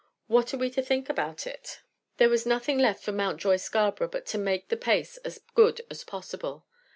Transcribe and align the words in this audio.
What 0.25 0.51
are 0.51 0.57
we 0.57 0.71
to 0.71 0.81
think 0.81 1.09
about 1.09 1.45
it?" 1.45 1.81
There 2.17 2.27
was 2.27 2.43
nothing 2.43 2.79
left 2.79 3.03
for 3.03 3.11
Mountjoy 3.11 3.57
Scarborough 3.57 4.07
but 4.07 4.25
to 4.33 4.39
make 4.39 4.69
the 4.69 4.75
pace 4.75 5.17
as 5.17 5.41
good 5.53 5.81
as 5.91 6.03
possible. 6.03 6.65